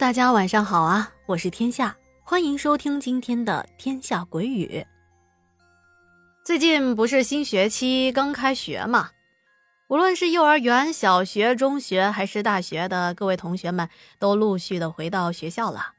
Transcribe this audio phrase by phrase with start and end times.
[0.00, 1.12] 大家晚上好啊！
[1.26, 4.66] 我是天下，欢迎收听今天的《天下鬼语》。
[6.42, 9.10] 最近不是新学期刚开学嘛？
[9.88, 15.92] 无论是幼儿园、小学、中学还是大学的各位同学们，都陆续的回到学校了。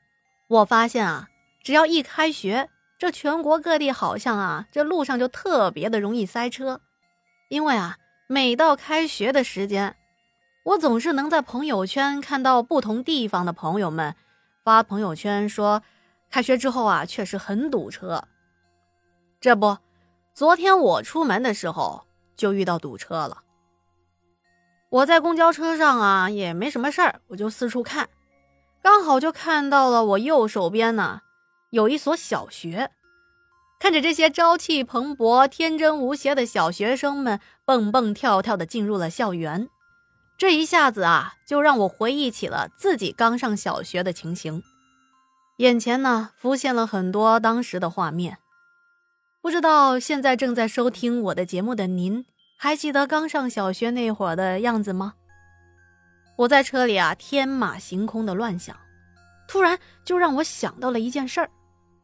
[0.47, 1.29] 我发现啊，
[1.61, 6.81] 只要一开学，这全国各地好像啊，这路上就特别的容易塞车，
[7.49, 9.95] 因为啊，每到开学的时间。
[10.63, 14.15] 我总是能在朋友圈看到不同地方的朋友们
[14.63, 15.81] 发朋友圈说，
[16.29, 18.23] 开学之后啊，确实很堵车。
[19.39, 19.79] 这不，
[20.33, 23.41] 昨天我出门的时候就遇到堵车了。
[24.89, 28.07] 我在公交车上啊，也没什么事儿，我就四处看，
[28.83, 31.21] 刚好就看到了我右手边呢
[31.71, 32.91] 有一所小学，
[33.79, 39.67] 看着这些朝气蓬勃、天真无邪的小学生们蹦蹦跳跳的进入了校园。
[40.41, 44.63] 这一下子啊，就让我回忆起了自己刚上小学的情形，
[45.57, 48.39] 眼前呢浮现了很多当时的画面。
[49.39, 52.25] 不知道现在正在收听我的节目的您，
[52.57, 55.13] 还记得刚上小学那会儿的样子吗？
[56.37, 58.75] 我在车里啊天马行空的乱想，
[59.47, 61.51] 突然就让我想到了一件事儿。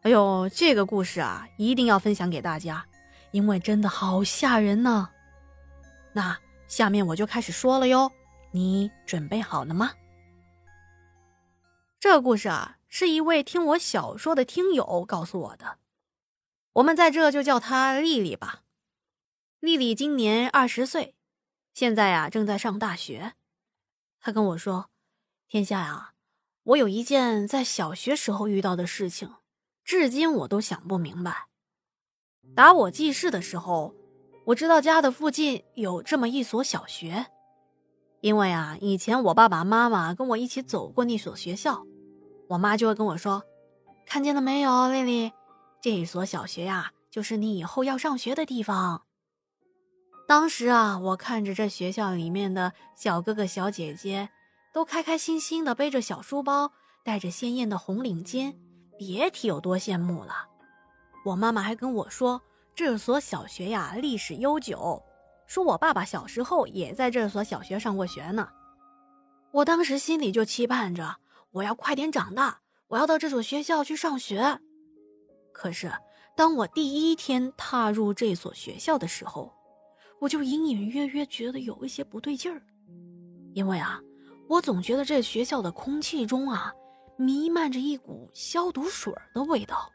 [0.03, 2.85] 哎呦，这个故事啊一定要分享给大家，
[3.31, 5.09] 因为真的好吓人呢。
[6.13, 8.11] 那下面我就开始说了哟。
[8.51, 9.91] 你准备好了吗？
[11.99, 15.79] 这故事啊，是一位听我小说的听友告诉我的，
[16.73, 18.63] 我们在这就叫她丽丽吧。
[19.59, 21.15] 丽丽今年二十岁，
[21.73, 23.33] 现在啊正在上大学。
[24.19, 24.89] 她跟我说
[25.49, 26.13] ：“天下呀，
[26.63, 29.35] 我有一件在小学时候遇到的事情，
[29.83, 31.47] 至今我都想不明白。
[32.55, 33.93] 打我记事的时候，
[34.45, 37.27] 我知道家的附近有这么一所小学。”
[38.21, 41.85] 因为啊，以前我爸爸妈妈跟我一起走过那所学校，
[42.49, 43.43] 我妈就会跟我说
[44.05, 45.31] ：“看见了没有，丽丽，
[45.81, 49.03] 这所小学呀，就是你以后要上学的地方。”
[50.27, 54.29] 当时啊，我看着这学校里面的小哥哥小姐姐，
[54.73, 56.71] 都开开心心的背着小书包，
[57.03, 58.53] 戴着鲜艳的红领巾，
[58.97, 60.47] 别提有多羡慕了。
[61.23, 62.41] 我妈妈还跟我说，
[62.75, 65.01] 这所小学呀，历史悠久。
[65.47, 68.49] 说我爸爸小时候也在这所小学上过学呢，
[69.51, 71.15] 我当时心里就期盼着
[71.51, 72.59] 我要快点长大，
[72.89, 74.59] 我要到这所学校去上学。
[75.53, 75.91] 可是
[76.35, 79.51] 当我第一天踏入这所学校的时候，
[80.19, 82.61] 我就隐隐约约觉得有一些不对劲儿，
[83.53, 84.01] 因为啊，
[84.49, 86.73] 我总觉得这学校的空气中啊
[87.17, 89.89] 弥漫着一股消毒水的味道。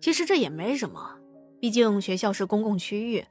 [0.00, 1.16] 其实这也没什么，
[1.60, 3.24] 毕竟学校是公共区域。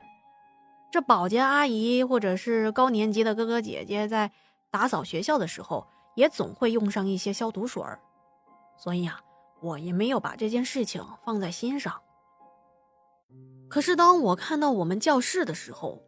[0.93, 4.31] 这保洁阿姨或者是高年级的哥哥姐姐在
[4.69, 7.83] 打扫学校的时候，也总会用上一些消毒水，
[8.77, 9.19] 所以啊，
[9.59, 11.99] 我也没有把这件事情放在心上。
[13.67, 16.03] 可是当我看到我们教室的时候，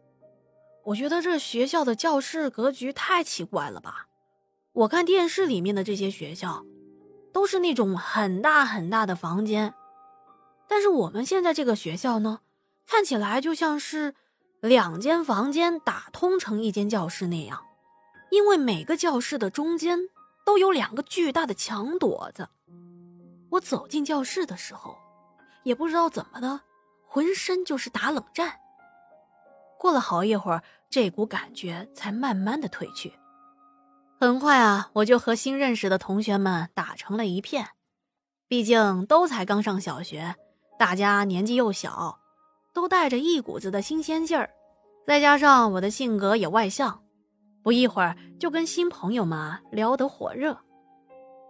[0.84, 4.06] 我觉得这学校的教室格局太奇怪了吧？
[4.72, 6.64] 我看电视里面的这些学校，
[7.32, 9.74] 都是那种很大很大的房间，
[10.68, 12.38] 但是我们现在这个学校呢，
[12.86, 14.14] 看起来就像是。
[14.66, 17.64] 两间房间打通成一间教室那样，
[18.30, 19.98] 因为每个教室的中间
[20.44, 22.48] 都有两个巨大的墙垛子。
[23.50, 24.96] 我走进教室的时候，
[25.62, 26.60] 也不知道怎么的，
[27.06, 28.54] 浑身就是打冷战。
[29.78, 33.12] 过了好一会儿，这股感觉才慢慢的褪去。
[34.18, 37.68] 很快啊，我就和新认识的同学们打成了一片。
[38.48, 40.36] 毕竟都才刚上小学，
[40.78, 42.20] 大家年纪又小。
[42.72, 44.50] 都带着一股子的新鲜劲儿，
[45.06, 47.00] 再加上我的性格也外向，
[47.62, 50.58] 不一会儿就跟新朋友们聊得火热。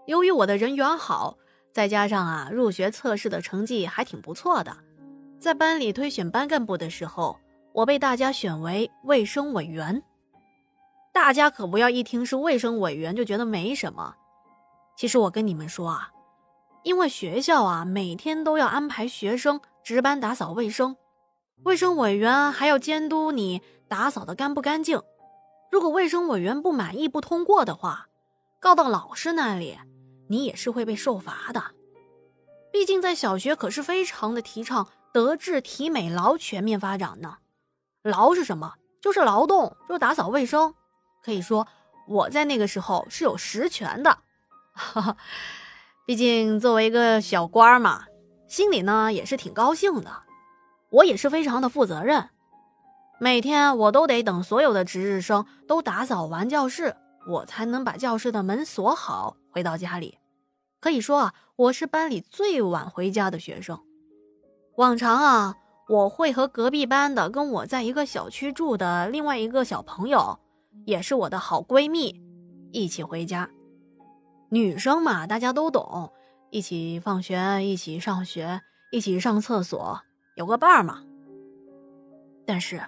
[0.07, 1.39] 由于我的人缘好，
[1.73, 4.77] 再加上啊入学测试的成绩还挺不错的，
[5.39, 7.39] 在班里推选班干部的时候，
[7.73, 10.03] 我被大家选为卫生委员。
[11.11, 14.15] 大家可不要一听是卫生委员就觉得没什么，
[14.99, 16.11] 其实我跟你们说啊，
[16.83, 20.95] 因为学校啊每天都要安排学生值班打扫卫生。
[21.65, 25.03] 卫生委员还要监督你打扫的干不干净，
[25.71, 28.07] 如果卫生委员不满意不通过的话，
[28.61, 29.79] 告到老师那里，
[30.29, 31.63] 你也是会被受罚的。
[32.73, 37.39] 毕竟在小学可是非常的提倡德智体美劳全面发展呢。
[38.03, 38.75] 劳是什么？
[39.01, 40.75] 就是劳动，就是打扫卫生。
[41.25, 41.67] 可以说
[42.07, 44.19] 我在那个时候是有实权的，
[44.73, 45.17] 哈哈。
[46.07, 48.05] 毕竟作为一个小官嘛，
[48.47, 50.23] 心里呢也是挺高兴的。
[50.91, 52.29] 我也是非常的负责任，
[53.19, 56.97] 每天我都得等所有的值日生都打扫完教室，
[57.29, 60.19] 我才能把教室的门锁好，回到家里。
[60.81, 63.81] 可以说啊，我是班里最晚回家的学生。
[64.77, 65.55] 往常啊，
[65.89, 70.39] 我会和隔壁班的、跟我在一个小区住的另外一个小朋友，
[70.85, 72.15] 也是我的好闺蜜，
[72.73, 73.49] 一起回家。
[74.51, 76.13] 女生嘛，大家都懂，
[76.51, 78.61] 一起放学，一起上学，
[78.93, 80.01] 一起上厕所，
[80.37, 81.03] 有个伴儿嘛。
[82.47, 82.81] 但是，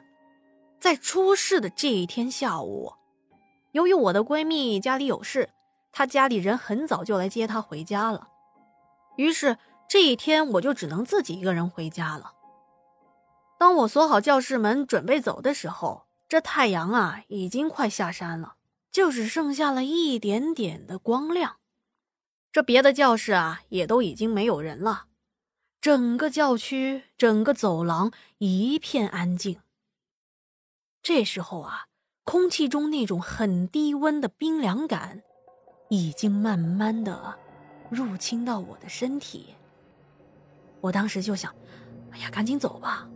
[0.78, 2.92] 在出事的这一天下午，
[3.72, 5.50] 由于我的闺蜜家里有事，
[5.90, 8.28] 她家里人很早就来接她回家了。
[9.16, 9.58] 于是
[9.88, 12.34] 这一天我就只能自己一个人回家了。
[13.58, 18.54] 当我锁好教室门准备走的时候，这太阳啊已经快下山了，
[18.92, 21.56] 就只剩下了一点点的光亮。
[22.52, 25.06] 这别的教室啊也都已经没有人了。
[25.80, 29.60] 整个教区，整个走廊一片安静。
[31.00, 31.86] 这时候啊，
[32.24, 35.22] 空气中那种很低温的冰凉感，
[35.88, 37.38] 已经慢慢的
[37.90, 39.54] 入侵到我的身体。
[40.80, 41.54] 我当时就想，
[42.10, 43.08] 哎呀，赶紧走吧。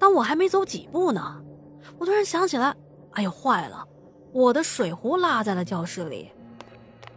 [0.00, 1.40] 当我还没走几步呢，
[1.96, 2.74] 我突然想起来，
[3.12, 3.86] 哎呦，坏了，
[4.32, 6.32] 我的水壶落在了教室里。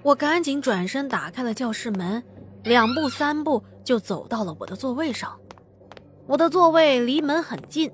[0.04, 2.24] 我赶紧转身打开了教室门。
[2.66, 5.40] 两步三步就走到了我的座位上，
[6.26, 7.92] 我的座位离门很近，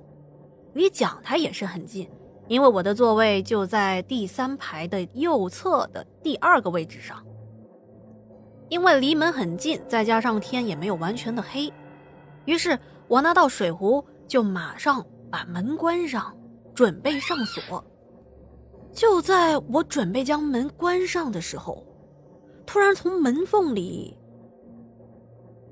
[0.74, 2.10] 离讲台也是很近，
[2.48, 7.22] 因为我的座位就在第三排的右侧的第二个位置上。
[8.70, 11.72] 因为离门很近，再加上天也没有完全的黑，
[12.46, 12.80] 于是
[13.10, 16.34] 我拿到水壶就马上把门关上，
[16.74, 17.84] 准备上锁。
[18.94, 21.86] 就在我准备将门关上的时候，
[22.66, 24.18] 突然从门缝里。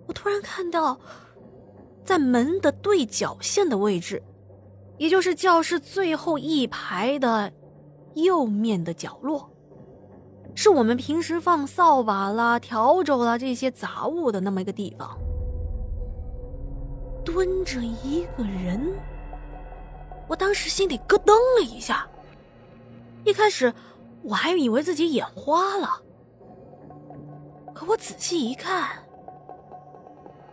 [0.10, 1.00] 我突然看到，
[2.04, 4.24] 在门的对角线的位置，
[4.98, 7.54] 也就是教室最后一排的
[8.16, 9.48] 右面的角落，
[10.56, 15.16] 是我们平时放扫把啦、笤帚啦这些杂物的那么一个地方，
[17.24, 18.92] 蹲着一个人。
[20.28, 22.08] 我当时心里咯噔了一下，
[23.26, 23.72] 一开始
[24.24, 26.02] 我还以为自己眼花了，
[27.76, 29.04] 可我仔细一看。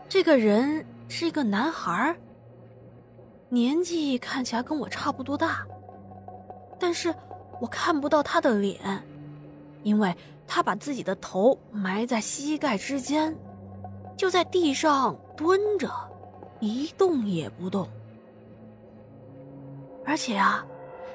[0.08, 2.16] 这个人是一个男孩
[3.48, 5.66] 年纪看起来跟我差不多大，
[6.78, 7.14] 但是
[7.60, 9.02] 我看不到他的脸，
[9.82, 10.14] 因为
[10.46, 13.36] 他把自己的头埋在膝盖之间，
[14.16, 15.90] 就在地上蹲着，
[16.60, 17.88] 一动也不动。
[20.04, 20.64] 而且啊，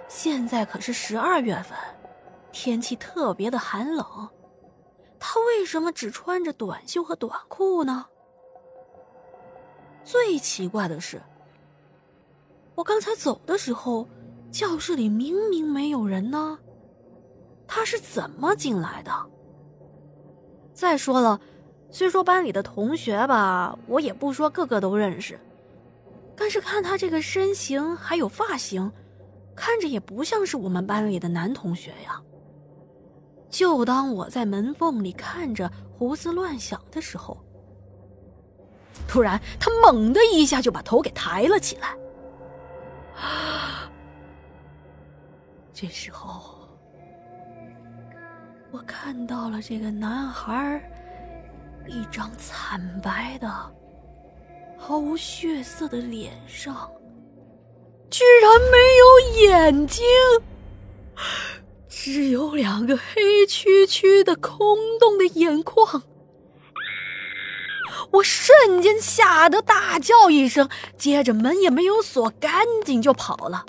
[0.08, 1.78] 现在可是十二月份，
[2.52, 4.06] 天气特别的寒冷，
[5.18, 8.06] 他为什么只穿着短袖和短裤呢？
[10.04, 11.22] 最奇怪的是，
[12.76, 14.08] 我刚才走的时候，
[14.52, 16.58] 教室里明明没有人呢，
[17.68, 19.12] 他是怎么进来的？
[20.74, 21.40] 再说了，
[21.92, 25.40] 虽说班里的同学吧，我也不说个个都认识，
[26.36, 28.92] 但是看他这个身形还有发型，
[29.56, 32.22] 看着也不像是我们班里的男同学呀。
[33.50, 37.38] 就当我在门缝里看着胡思乱想的时候。
[39.08, 41.96] 突然，他猛的一下就把头给抬了起来。
[45.74, 46.68] 这时候，
[48.72, 50.82] 我看到了这个男孩
[51.88, 53.48] 一张惨白的、
[54.78, 56.90] 毫无血色的脸上，
[58.10, 60.06] 居然没有眼睛，
[61.90, 66.02] 只有两个黑黢黢的空洞的眼眶。
[68.12, 73.66] 我瞬间吓得大叫一声，接着门也没有锁，赶紧就跑了。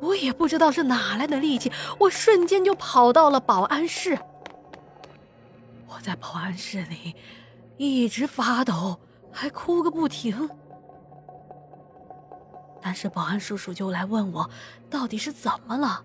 [0.00, 4.18] 我也不知道是哪来的力气，我瞬间就跑到了保安室。
[5.88, 7.16] 我在保安室里
[7.78, 9.00] 一直发抖，
[9.32, 10.50] 还哭个不停。
[12.82, 14.50] 但是保安叔叔就来问我
[14.90, 16.04] 到底是怎么了，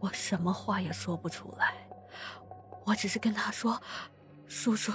[0.00, 1.74] 我什么话也说不出来，
[2.84, 3.80] 我只是跟他说。
[4.50, 4.92] 叔叔，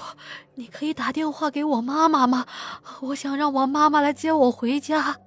[0.55, 2.45] 你可以打电话给我妈妈吗？
[2.99, 5.17] 我想让我妈妈来接我回家。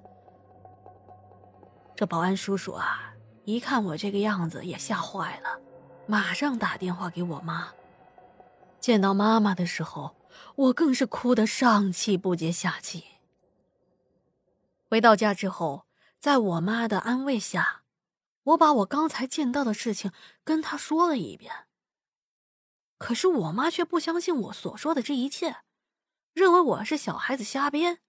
[1.95, 5.59] 这保安叔叔啊，一看我这个样子也吓坏了，
[6.05, 7.69] 马上打电话给我妈。
[8.79, 10.15] 见到妈妈的时候，
[10.55, 13.05] 我更是哭得上气不接下气。
[14.87, 15.85] 回到家之后，
[16.19, 17.81] 在我妈的安慰下，
[18.43, 20.11] 我把我刚才见到的事情
[20.43, 21.51] 跟她说了一遍。
[22.99, 25.63] 可是我妈却不相信我所说的这一切，
[26.33, 28.01] 认为我是小孩子瞎编。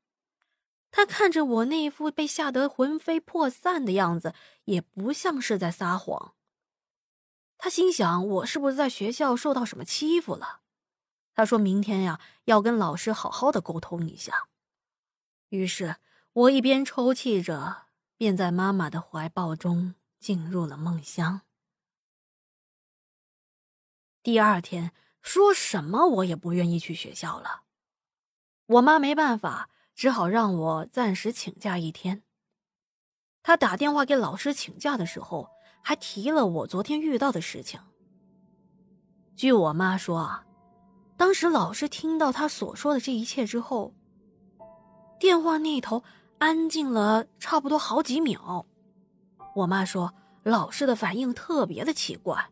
[0.90, 6.34] 她看着我那一副被吓得魂飞魄散的样子，也不像是在撒谎。
[7.56, 10.62] 他心想：我是不是在学校受到什么欺负了？
[11.34, 14.48] 他说明天呀，要跟老师好好的沟通一下。
[15.50, 15.96] 于是
[16.32, 21.42] 我一边抽泣着，便在妈妈的怀抱中进入了梦乡。
[24.22, 27.62] 第二天，说什么我也不愿意去学校了。
[28.66, 32.22] 我妈没办法，只好让我暂时请假一天。
[33.42, 35.48] 她打电话给老师请假的时候，
[35.82, 37.80] 还提了我昨天遇到的事情。
[39.34, 40.44] 据我妈说啊，
[41.16, 43.94] 当时老师听到她所说的这一切之后，
[45.18, 46.04] 电话那头
[46.36, 48.66] 安静了差不多好几秒。
[49.56, 50.12] 我妈说，
[50.42, 52.50] 老师的反应特别的奇怪。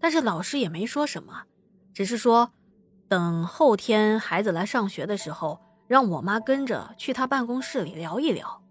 [0.00, 1.42] 但是老师也没说什么，
[1.92, 2.50] 只是说，
[3.06, 8.62] 等后天孩子来上学的时候，让我妈跟着去他办公室里聊一聊。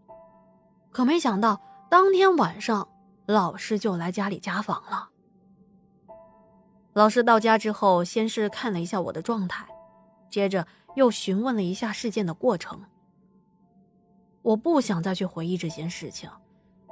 [0.91, 2.89] 可没想到，当天晚上
[3.27, 5.09] 老师就来家里家访了。
[6.93, 9.67] 老师到家之后，先是看了一下我的状态，
[10.29, 12.81] 接着又询问了一下事件的过程。
[14.41, 16.29] 我不想再去回忆这件事情，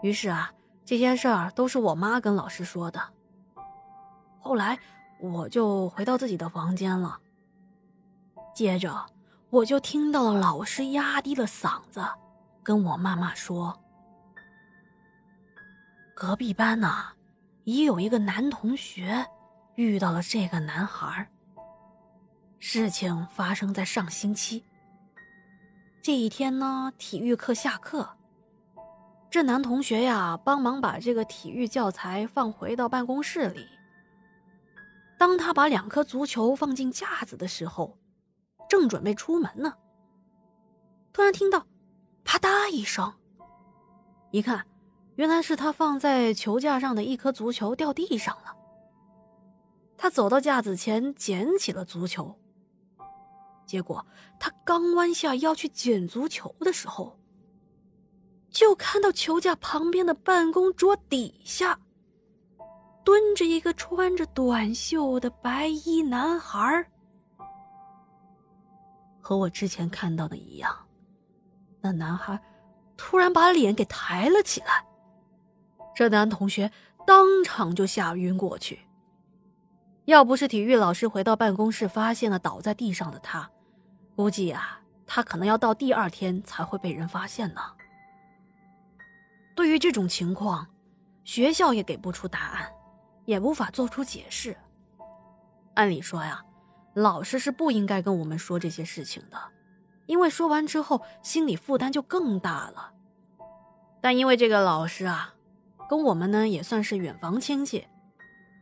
[0.04, 0.54] 于是啊，
[0.86, 3.02] 这些事儿都是我妈跟老师说的。
[4.48, 4.80] 后来，
[5.20, 7.20] 我就回到自己的房间了。
[8.56, 9.06] 接着，
[9.50, 12.02] 我就听到了老师压低了嗓子，
[12.64, 13.78] 跟我妈妈说
[16.16, 17.08] ：“隔壁班呐，
[17.66, 19.26] 也有一个男同学
[19.76, 21.28] 遇到了这个男孩。
[22.58, 24.64] 事情发生在上星期。
[26.02, 28.10] 这一天呢，体育课下课，
[29.30, 33.68] 这男同学呀，帮忙把这个体育教材放回到办公室里。”
[35.18, 37.98] 当他把两颗足球放进架子的时候，
[38.70, 39.74] 正准备出门呢，
[41.12, 41.66] 突然听到
[42.24, 43.12] “啪嗒”一声，
[44.32, 44.66] 一看，
[45.16, 48.56] 原来是他放在球架上的一颗足球掉地上了。
[49.98, 52.40] 他走到架子前捡起了足球，
[53.66, 54.06] 结果
[54.40, 57.20] 他刚弯下腰去捡足球的时候，
[58.52, 61.80] 就看到球架旁边的办公桌底下。
[63.08, 66.86] 蹲着一个穿着短袖的白衣男孩，
[69.22, 70.78] 和我之前看到的一样。
[71.80, 72.38] 那男孩
[72.98, 74.86] 突然把脸给抬了起来，
[75.96, 76.70] 这男同学
[77.06, 78.78] 当场就吓晕过去。
[80.04, 83.50] 要不是体育老师回到办公室发现了倒在地上的他，
[84.18, 87.62] 估计啊，他可能要到第二天才会被人发现呢。
[89.56, 90.68] 对于这种情况，
[91.24, 92.70] 学校也给不出答案。
[93.28, 94.56] 也无法做出解释。
[95.76, 96.42] 按理说呀，
[96.94, 99.38] 老师是不应该跟我们说这些事情的，
[100.06, 102.94] 因为说完之后心理负担就更大了。
[104.02, 105.34] 但因为这个老师啊，
[105.90, 107.86] 跟我们呢也算是远房亲戚，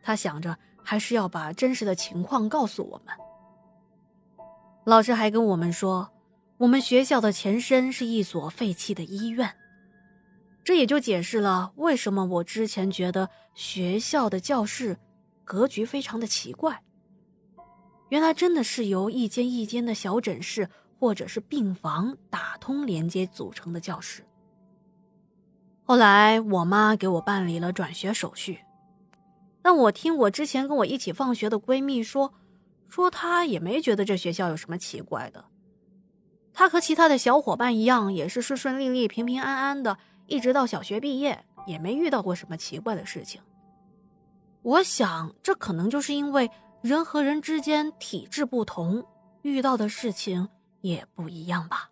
[0.02, 3.14] 他想着还是要把真实的情况告诉我们。
[4.84, 6.10] 老师还跟我们说，
[6.58, 9.48] 我们学校的前身是一所废弃的医院。
[10.66, 14.98] 这也就解释了为什么我之前觉得学校的教室
[15.44, 16.82] 格局非常的奇怪。
[18.08, 20.68] 原来真的是由一间一间的小诊室
[20.98, 24.24] 或者是病房打通连接组成的教室。
[25.84, 28.58] 后来我妈给我办理了转学手续，
[29.62, 32.34] 但我听我之前跟我一起放学的闺蜜说，
[32.88, 35.44] 说她也没觉得这学校有什么奇怪的，
[36.52, 39.96] 她和其他的小伙伴一样，也是顺顺利利、平平安安的。
[40.26, 43.40] 一直到小学毕业，也没遇到过什么奇怪的事情。
[44.62, 46.50] 我想，这可能就是因为
[46.82, 49.06] 人和人之间体质不同，
[49.42, 50.48] 遇到的事情
[50.80, 51.90] 也不一样吧。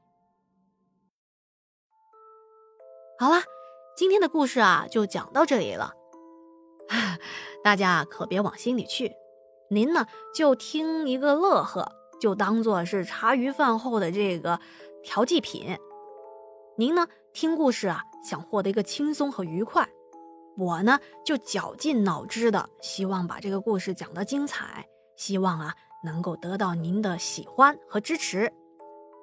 [3.19, 3.43] 好了，
[3.97, 5.93] 今天的故事啊，就讲到这里了。
[7.62, 9.12] 大家可别往心里去，
[9.71, 14.61] 您呢就听一个乐呵，就当做是茶余饭后的这个
[15.03, 15.79] 调剂品。
[16.76, 17.07] 您呢？
[17.35, 19.85] 听故事啊，想获得一个轻松和愉快，
[20.57, 24.87] 我呢就绞尽脑汁的希望把这个故事讲得精彩，
[25.17, 25.75] 希望啊
[26.05, 28.53] 能够得到您的喜欢和支持。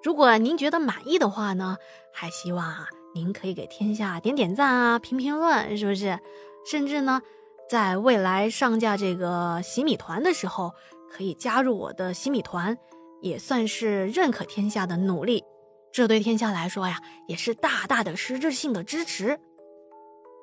[0.03, 1.77] 如果您觉得满意的话呢，
[2.13, 6.19] 还希望啊您可以给天下点点赞啊，评评论，是不是？
[6.65, 7.21] 甚至呢，
[7.69, 10.73] 在未来上架这个洗米团的时候，
[11.09, 12.77] 可以加入我的洗米团，
[13.21, 15.45] 也算是认可天下的努力。
[15.93, 19.39] 这对天下来说呀，也是大大的实质性的支持。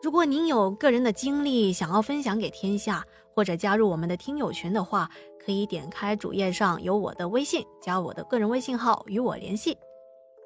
[0.03, 5.11] 如果您有个人的经历想要分享给天下，或者加入我们的听友群的话，
[5.45, 9.77] 可以点开主页上有我的微信，加我的个人微信号与我联系。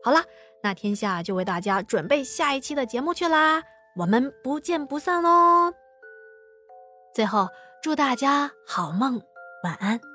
[0.04, 0.22] 好了，
[0.62, 3.62] 那天下就为大家准备下一期的节目去啦，
[3.96, 5.72] 我们不见不散喽！
[7.14, 7.48] 最后
[7.82, 9.20] 祝大家好梦，
[9.64, 10.11] 晚安。